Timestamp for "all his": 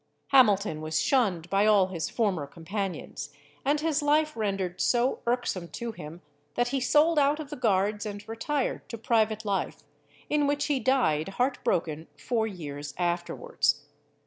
1.67-2.09